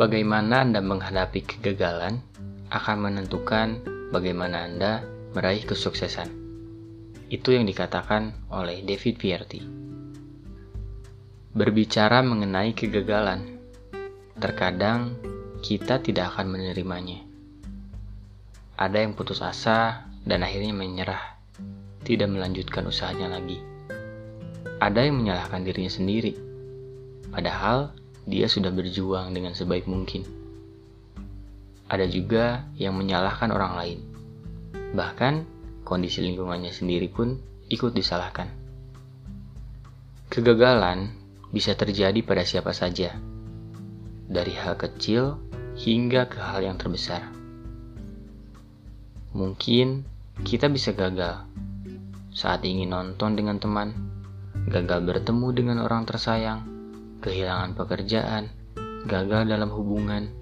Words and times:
Bagaimana 0.00 0.64
Anda 0.64 0.80
menghadapi 0.80 1.44
kegagalan 1.44 2.24
akan 2.72 2.96
menentukan 3.04 3.84
bagaimana 4.08 4.64
Anda 4.64 5.04
meraih 5.36 5.68
kesuksesan. 5.68 6.24
Itu 7.28 7.52
yang 7.52 7.68
dikatakan 7.68 8.48
oleh 8.48 8.80
David 8.80 9.20
Fierty. 9.20 9.60
Berbicara 11.52 12.24
mengenai 12.24 12.72
kegagalan, 12.72 13.60
terkadang 14.40 15.20
kita 15.60 16.00
tidak 16.00 16.32
akan 16.32 16.48
menerimanya. 16.48 17.20
Ada 18.80 19.04
yang 19.04 19.12
putus 19.12 19.44
asa 19.44 20.08
dan 20.24 20.40
akhirnya 20.40 20.72
menyerah, 20.72 21.36
tidak 22.08 22.32
melanjutkan 22.32 22.88
usahanya 22.88 23.36
lagi. 23.36 23.60
Ada 24.80 25.04
yang 25.04 25.20
menyalahkan 25.20 25.60
dirinya 25.60 25.92
sendiri, 25.92 26.32
padahal 27.28 27.92
dia 28.30 28.46
sudah 28.46 28.70
berjuang 28.70 29.34
dengan 29.34 29.52
sebaik 29.52 29.90
mungkin. 29.90 30.22
Ada 31.90 32.06
juga 32.06 32.70
yang 32.78 32.94
menyalahkan 32.94 33.50
orang 33.50 33.72
lain, 33.74 33.98
bahkan 34.94 35.42
kondisi 35.82 36.22
lingkungannya 36.22 36.70
sendiri 36.70 37.10
pun 37.10 37.42
ikut 37.66 37.90
disalahkan. 37.90 38.46
Kegagalan 40.30 41.10
bisa 41.50 41.74
terjadi 41.74 42.22
pada 42.22 42.46
siapa 42.46 42.70
saja, 42.70 43.18
dari 44.30 44.54
hal 44.54 44.78
kecil 44.78 45.42
hingga 45.74 46.30
ke 46.30 46.38
hal 46.38 46.62
yang 46.62 46.78
terbesar. 46.78 47.26
Mungkin 49.34 50.06
kita 50.46 50.70
bisa 50.70 50.94
gagal 50.94 51.42
saat 52.30 52.62
ingin 52.62 52.94
nonton 52.94 53.34
dengan 53.34 53.58
teman, 53.58 53.90
gagal 54.70 55.02
bertemu 55.02 55.48
dengan 55.50 55.76
orang 55.82 56.06
tersayang, 56.06 56.79
kehilangan 57.20 57.76
pekerjaan, 57.76 58.48
gagal 59.06 59.48
dalam 59.48 59.70
hubungan, 59.70 60.32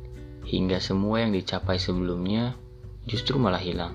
hingga 0.48 0.80
semua 0.80 1.26
yang 1.26 1.36
dicapai 1.36 1.76
sebelumnya 1.76 2.56
justru 3.04 3.36
malah 3.36 3.60
hilang. 3.60 3.94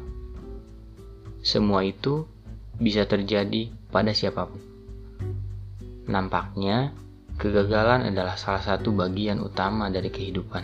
Semua 1.43 1.83
itu 1.83 2.29
bisa 2.77 3.03
terjadi 3.09 3.73
pada 3.89 4.13
siapa 4.13 4.47
pun. 4.47 4.61
Nampaknya, 6.07 6.91
kegagalan 7.39 8.11
adalah 8.11 8.35
salah 8.35 8.61
satu 8.61 8.91
bagian 8.91 9.39
utama 9.39 9.87
dari 9.87 10.11
kehidupan. 10.11 10.63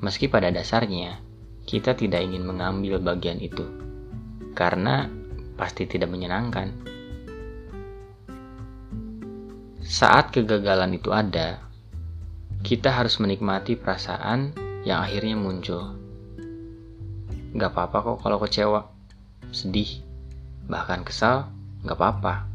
Meski 0.00 0.28
pada 0.28 0.48
dasarnya, 0.52 1.20
kita 1.66 1.96
tidak 1.96 2.24
ingin 2.24 2.46
mengambil 2.46 3.00
bagian 3.02 3.40
itu, 3.42 3.64
karena 4.54 5.08
pasti 5.58 5.88
tidak 5.88 6.12
menyenangkan. 6.12 6.95
Saat 9.86 10.34
kegagalan 10.34 10.98
itu 10.98 11.14
ada, 11.14 11.62
kita 12.66 12.90
harus 12.90 13.22
menikmati 13.22 13.78
perasaan 13.78 14.50
yang 14.82 14.98
akhirnya 14.98 15.38
muncul. 15.38 15.94
Gak 17.54 17.70
apa-apa 17.70 17.98
kok 18.02 18.18
kalau 18.26 18.42
kecewa, 18.42 18.90
sedih, 19.54 20.02
bahkan 20.66 21.06
kesal, 21.06 21.54
gak 21.86 22.02
apa-apa. 22.02 22.50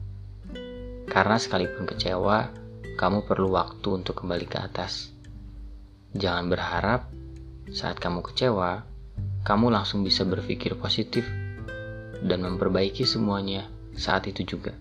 Karena 1.08 1.40
sekalipun 1.40 1.88
kecewa, 1.88 2.52
kamu 3.00 3.24
perlu 3.24 3.56
waktu 3.56 4.04
untuk 4.04 4.20
kembali 4.20 4.52
ke 4.52 4.60
atas. 4.60 5.16
Jangan 6.12 6.52
berharap 6.52 7.08
saat 7.72 7.96
kamu 7.96 8.28
kecewa, 8.28 8.84
kamu 9.48 9.72
langsung 9.72 10.04
bisa 10.04 10.28
berpikir 10.28 10.76
positif 10.76 11.24
dan 12.28 12.44
memperbaiki 12.44 13.08
semuanya 13.08 13.72
saat 13.96 14.28
itu 14.28 14.44
juga 14.44 14.76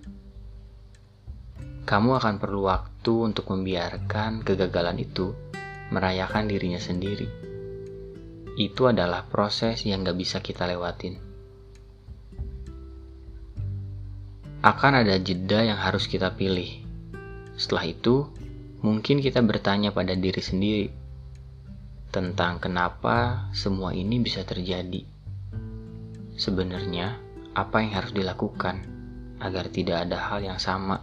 kamu 1.91 2.23
akan 2.23 2.39
perlu 2.39 2.71
waktu 2.71 3.35
untuk 3.35 3.51
membiarkan 3.51 4.47
kegagalan 4.47 5.03
itu 5.03 5.35
merayakan 5.91 6.47
dirinya 6.47 6.79
sendiri. 6.79 7.27
Itu 8.55 8.87
adalah 8.87 9.27
proses 9.27 9.83
yang 9.83 10.07
gak 10.07 10.15
bisa 10.15 10.39
kita 10.39 10.71
lewatin. 10.71 11.19
Akan 14.63 15.03
ada 15.03 15.19
jeda 15.19 15.67
yang 15.67 15.83
harus 15.83 16.07
kita 16.07 16.31
pilih. 16.39 16.79
Setelah 17.59 17.91
itu, 17.91 18.31
mungkin 18.87 19.19
kita 19.19 19.43
bertanya 19.43 19.91
pada 19.91 20.15
diri 20.15 20.39
sendiri 20.39 20.87
tentang 22.15 22.63
kenapa 22.63 23.51
semua 23.51 23.99
ini 23.99 24.23
bisa 24.23 24.47
terjadi. 24.47 25.03
Sebenarnya, 26.39 27.19
apa 27.59 27.83
yang 27.83 27.99
harus 27.99 28.15
dilakukan 28.15 28.79
agar 29.43 29.67
tidak 29.75 30.07
ada 30.07 30.31
hal 30.31 30.39
yang 30.47 30.63
sama 30.63 31.00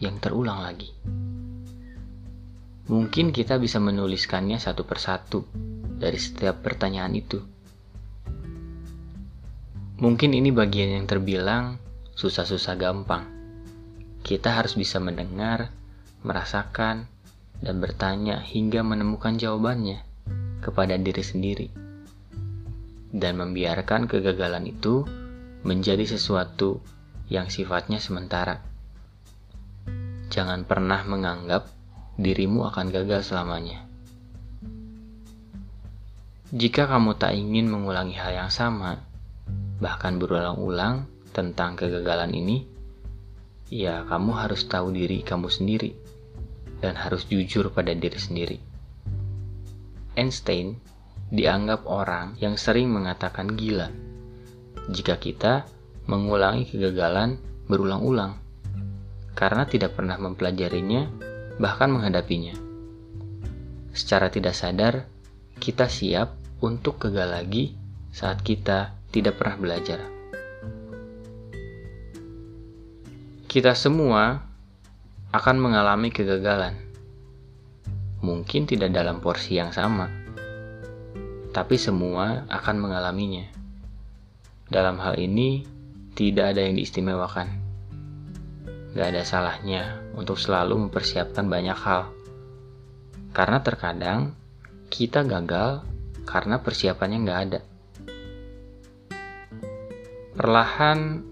yang 0.00 0.16
terulang 0.16 0.64
lagi. 0.64 0.88
Mungkin 2.90 3.30
kita 3.30 3.60
bisa 3.62 3.78
menuliskannya 3.78 4.58
satu 4.58 4.82
persatu 4.82 5.46
dari 6.00 6.18
setiap 6.18 6.64
pertanyaan 6.64 7.14
itu. 7.14 7.38
Mungkin 10.00 10.32
ini 10.32 10.50
bagian 10.50 10.96
yang 10.96 11.06
terbilang 11.06 11.76
susah-susah 12.16 12.74
gampang. 12.80 13.28
Kita 14.24 14.56
harus 14.56 14.74
bisa 14.74 14.96
mendengar, 14.98 15.70
merasakan, 16.24 17.04
dan 17.60 17.76
bertanya 17.78 18.40
hingga 18.40 18.80
menemukan 18.80 19.36
jawabannya 19.36 20.00
kepada 20.64 20.96
diri 20.96 21.22
sendiri. 21.22 21.68
Dan 23.12 23.36
membiarkan 23.38 24.08
kegagalan 24.08 24.66
itu 24.66 25.04
menjadi 25.62 26.08
sesuatu 26.08 26.80
yang 27.28 27.52
sifatnya 27.52 28.00
sementara 28.00 28.69
jangan 30.30 30.62
pernah 30.62 31.02
menganggap 31.02 31.66
dirimu 32.14 32.70
akan 32.70 32.86
gagal 32.94 33.34
selamanya. 33.34 33.82
Jika 36.50 36.86
kamu 36.86 37.18
tak 37.18 37.34
ingin 37.34 37.66
mengulangi 37.70 38.14
hal 38.14 38.46
yang 38.46 38.50
sama, 38.50 38.98
bahkan 39.78 40.18
berulang-ulang 40.18 41.06
tentang 41.30 41.78
kegagalan 41.78 42.34
ini, 42.34 42.66
ya 43.70 44.02
kamu 44.06 44.34
harus 44.34 44.66
tahu 44.66 44.90
diri 44.90 45.22
kamu 45.22 45.46
sendiri 45.46 45.94
dan 46.82 46.98
harus 46.98 47.26
jujur 47.26 47.70
pada 47.70 47.94
diri 47.94 48.18
sendiri. 48.18 48.58
Einstein 50.18 50.74
dianggap 51.30 51.86
orang 51.86 52.34
yang 52.42 52.58
sering 52.58 52.90
mengatakan 52.90 53.54
gila 53.54 53.86
jika 54.90 55.22
kita 55.22 55.70
mengulangi 56.10 56.66
kegagalan 56.66 57.38
berulang-ulang 57.70 58.34
karena 59.34 59.66
tidak 59.66 59.94
pernah 59.96 60.18
mempelajarinya, 60.18 61.06
bahkan 61.60 61.92
menghadapinya. 61.92 62.56
Secara 63.90 64.30
tidak 64.30 64.54
sadar, 64.54 65.06
kita 65.58 65.90
siap 65.90 66.34
untuk 66.62 67.02
gagal 67.02 67.28
lagi 67.28 67.64
saat 68.10 68.40
kita 68.42 68.94
tidak 69.10 69.38
pernah 69.38 69.56
belajar. 69.58 70.00
Kita 73.50 73.74
semua 73.74 74.46
akan 75.34 75.56
mengalami 75.58 76.14
kegagalan. 76.14 76.78
Mungkin 78.20 78.68
tidak 78.68 78.94
dalam 78.94 79.18
porsi 79.18 79.56
yang 79.58 79.72
sama, 79.72 80.06
tapi 81.50 81.80
semua 81.80 82.46
akan 82.46 82.76
mengalaminya. 82.78 83.48
Dalam 84.70 85.02
hal 85.02 85.18
ini, 85.18 85.66
tidak 86.14 86.54
ada 86.54 86.62
yang 86.62 86.78
diistimewakan 86.78 87.69
gak 88.90 89.14
ada 89.14 89.22
salahnya 89.22 90.02
untuk 90.18 90.34
selalu 90.34 90.88
mempersiapkan 90.88 91.46
banyak 91.46 91.78
hal. 91.78 92.10
Karena 93.30 93.62
terkadang 93.62 94.34
kita 94.90 95.22
gagal 95.22 95.86
karena 96.26 96.58
persiapannya 96.58 97.18
gak 97.22 97.40
ada. 97.46 97.60
Perlahan 100.34 101.22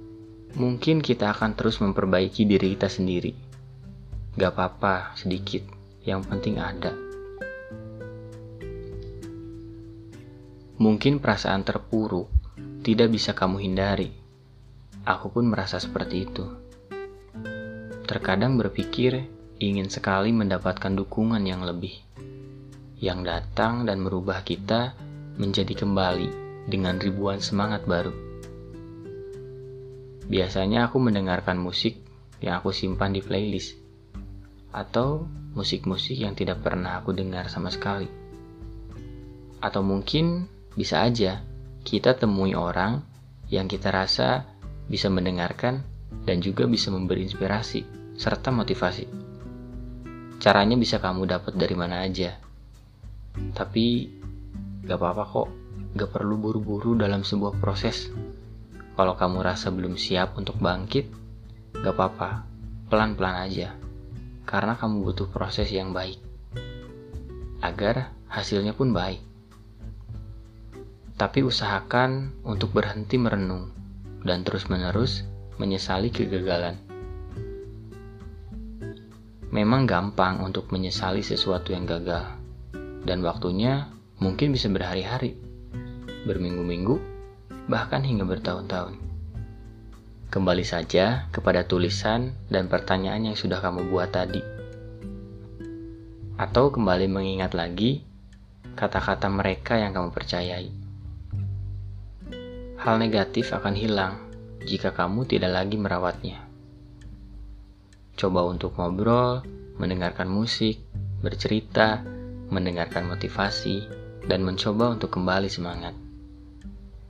mungkin 0.54 1.02
kita 1.02 1.34
akan 1.34 1.58
terus 1.58 1.82
memperbaiki 1.82 2.46
diri 2.46 2.78
kita 2.78 2.86
sendiri. 2.86 3.34
Gak 4.38 4.54
apa-apa 4.54 5.18
sedikit, 5.18 5.66
yang 6.06 6.22
penting 6.22 6.62
ada. 6.62 6.94
Mungkin 10.78 11.18
perasaan 11.18 11.66
terpuruk 11.66 12.30
tidak 12.86 13.10
bisa 13.10 13.34
kamu 13.34 13.66
hindari. 13.66 14.14
Aku 15.02 15.34
pun 15.34 15.50
merasa 15.50 15.82
seperti 15.82 16.22
itu. 16.22 16.67
Terkadang 18.08 18.56
berpikir 18.56 19.28
ingin 19.60 19.92
sekali 19.92 20.32
mendapatkan 20.32 20.96
dukungan 20.96 21.44
yang 21.44 21.60
lebih, 21.60 21.92
yang 23.04 23.20
datang 23.20 23.84
dan 23.84 24.00
merubah 24.00 24.40
kita 24.48 24.96
menjadi 25.36 25.84
kembali 25.84 26.32
dengan 26.72 26.96
ribuan 26.96 27.44
semangat 27.44 27.84
baru. 27.84 28.16
Biasanya 30.24 30.88
aku 30.88 30.96
mendengarkan 31.04 31.60
musik 31.60 32.00
yang 32.40 32.64
aku 32.64 32.72
simpan 32.72 33.12
di 33.12 33.20
playlist, 33.20 33.76
atau 34.72 35.28
musik-musik 35.52 36.16
yang 36.16 36.32
tidak 36.32 36.64
pernah 36.64 37.04
aku 37.04 37.12
dengar 37.12 37.52
sama 37.52 37.68
sekali. 37.68 38.08
Atau 39.60 39.84
mungkin 39.84 40.48
bisa 40.72 41.04
aja 41.04 41.44
kita 41.84 42.16
temui 42.16 42.56
orang 42.56 43.04
yang 43.52 43.68
kita 43.68 43.92
rasa 43.92 44.48
bisa 44.88 45.12
mendengarkan 45.12 45.84
dan 46.24 46.40
juga 46.40 46.64
bisa 46.64 46.88
memberi 46.88 47.28
inspirasi 47.28 47.97
serta 48.18 48.50
motivasi. 48.50 49.06
Caranya 50.42 50.74
bisa 50.74 50.98
kamu 50.98 51.30
dapat 51.30 51.54
dari 51.54 51.78
mana 51.78 52.02
aja. 52.02 52.34
Tapi 53.54 54.10
gak 54.82 54.98
apa-apa 54.98 55.24
kok, 55.30 55.48
gak 55.94 56.10
perlu 56.10 56.34
buru-buru 56.34 56.98
dalam 56.98 57.22
sebuah 57.22 57.62
proses. 57.62 58.10
Kalau 58.98 59.14
kamu 59.14 59.46
rasa 59.46 59.70
belum 59.70 59.94
siap 59.94 60.34
untuk 60.34 60.58
bangkit, 60.58 61.06
gak 61.78 61.94
apa-apa, 61.94 62.42
pelan-pelan 62.90 63.46
aja. 63.46 63.78
Karena 64.42 64.74
kamu 64.74 65.06
butuh 65.06 65.30
proses 65.30 65.70
yang 65.70 65.94
baik. 65.94 66.18
Agar 67.62 68.10
hasilnya 68.26 68.74
pun 68.74 68.90
baik. 68.90 69.22
Tapi 71.14 71.46
usahakan 71.46 72.34
untuk 72.42 72.74
berhenti 72.74 73.14
merenung 73.14 73.70
dan 74.26 74.42
terus-menerus 74.42 75.22
menyesali 75.62 76.10
kegagalan. 76.10 76.87
Memang 79.48 79.88
gampang 79.88 80.44
untuk 80.44 80.68
menyesali 80.68 81.24
sesuatu 81.24 81.72
yang 81.72 81.88
gagal, 81.88 82.20
dan 83.08 83.24
waktunya 83.24 83.88
mungkin 84.20 84.52
bisa 84.52 84.68
berhari-hari, 84.68 85.40
berminggu-minggu, 86.28 87.00
bahkan 87.64 88.04
hingga 88.04 88.28
bertahun-tahun. 88.28 89.00
Kembali 90.28 90.60
saja 90.60 91.24
kepada 91.32 91.64
tulisan 91.64 92.36
dan 92.52 92.68
pertanyaan 92.68 93.32
yang 93.32 93.36
sudah 93.40 93.64
kamu 93.64 93.88
buat 93.88 94.12
tadi, 94.12 94.44
atau 96.36 96.68
kembali 96.68 97.08
mengingat 97.08 97.56
lagi 97.56 98.04
kata-kata 98.76 99.32
mereka 99.32 99.80
yang 99.80 99.96
kamu 99.96 100.12
percayai. 100.12 100.68
Hal 102.78 103.00
negatif 103.00 103.50
akan 103.56 103.74
hilang 103.74 104.14
jika 104.68 104.92
kamu 104.92 105.24
tidak 105.24 105.56
lagi 105.56 105.80
merawatnya. 105.80 106.47
Coba 108.18 108.42
untuk 108.50 108.74
ngobrol, 108.74 109.46
mendengarkan 109.78 110.26
musik, 110.26 110.82
bercerita, 111.22 112.02
mendengarkan 112.50 113.06
motivasi, 113.06 113.86
dan 114.26 114.42
mencoba 114.42 114.90
untuk 114.90 115.14
kembali 115.14 115.46
semangat. 115.46 115.94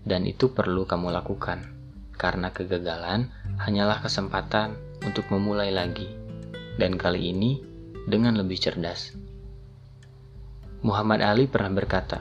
Dan 0.05 0.29
itu 0.29 0.53
perlu 0.53 0.85
kamu 0.85 1.09
lakukan, 1.09 1.65
karena 2.13 2.53
kegagalan 2.53 3.33
hanyalah 3.57 4.05
kesempatan 4.05 4.77
untuk 5.01 5.33
memulai 5.33 5.73
lagi, 5.73 6.13
dan 6.77 7.01
kali 7.01 7.33
ini 7.33 7.57
dengan 8.05 8.37
lebih 8.37 8.61
cerdas. 8.61 9.17
Muhammad 10.85 11.25
Ali 11.25 11.49
pernah 11.49 11.73
berkata, 11.73 12.21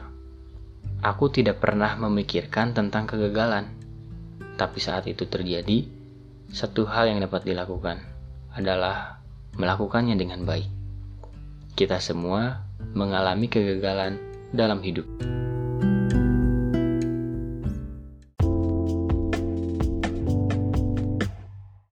Aku 1.03 1.27
tidak 1.27 1.59
pernah 1.59 1.91
memikirkan 1.99 2.71
tentang 2.71 3.03
kegagalan, 3.03 3.67
tapi 4.55 4.79
saat 4.79 5.11
itu 5.11 5.27
terjadi, 5.27 5.83
satu 6.55 6.87
hal 6.87 7.11
yang 7.11 7.19
dapat 7.19 7.43
dilakukan 7.43 8.16
adalah 8.57 9.21
melakukannya 9.55 10.17
dengan 10.17 10.41
baik. 10.43 10.67
Kita 11.77 12.01
semua 12.01 12.65
mengalami 12.97 13.45
kegagalan 13.45 14.17
dalam 14.49 14.81
hidup. 14.81 15.05